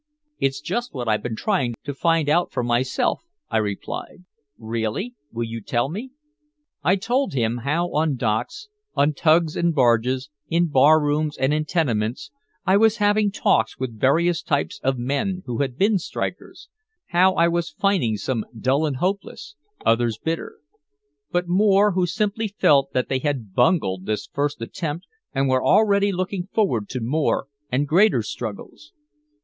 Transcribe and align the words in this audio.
"It's 0.39 0.61
just 0.61 0.95
what 0.95 1.07
I've 1.07 1.21
been 1.21 1.35
trying 1.35 1.75
to 1.83 1.93
find 1.93 2.27
out 2.27 2.51
for 2.51 2.63
myself," 2.63 3.21
I 3.51 3.57
replied. 3.57 4.25
"Really? 4.57 5.13
Will 5.31 5.43
you 5.43 5.61
tell 5.61 5.89
me?" 5.89 6.09
I 6.81 6.95
told 6.95 7.33
him 7.35 7.57
how 7.59 7.91
on 7.93 8.15
docks, 8.15 8.67
on 8.95 9.13
tugs 9.13 9.55
and 9.55 9.75
barges, 9.75 10.31
in 10.49 10.69
barrooms 10.69 11.37
and 11.37 11.53
in 11.53 11.65
tenements, 11.65 12.31
I 12.65 12.77
was 12.77 12.97
having 12.97 13.29
talks 13.29 13.77
with 13.77 13.99
various 13.99 14.41
types 14.41 14.79
of 14.83 14.97
men 14.97 15.43
who 15.45 15.59
had 15.59 15.77
been 15.77 15.99
strikers, 15.99 16.67
how 17.09 17.33
I 17.35 17.47
was 17.47 17.69
finding 17.69 18.17
some 18.17 18.43
dull 18.59 18.87
and 18.87 18.95
hopeless, 18.95 19.55
others 19.85 20.17
bitter, 20.17 20.57
but 21.29 21.47
more 21.47 21.91
who 21.91 22.07
simply 22.07 22.47
felt 22.47 22.91
that 22.93 23.07
they 23.07 23.19
had 23.19 23.53
bungled 23.53 24.07
this 24.07 24.25
first 24.25 24.63
attempt 24.63 25.05
and 25.31 25.47
were 25.47 25.63
already 25.63 26.11
looking 26.11 26.47
forward 26.51 26.89
to 26.89 27.01
more 27.01 27.45
and 27.71 27.87
greater 27.87 28.23
struggles. 28.23 28.93